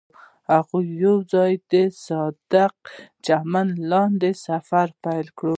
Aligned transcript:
هغوی 0.53 0.85
یوځای 1.05 1.53
د 1.71 1.73
صادق 2.05 2.75
چمن 3.25 3.67
له 3.75 3.79
لارې 4.11 4.31
سفر 4.47 4.87
پیل 5.03 5.27
کړ. 5.39 5.49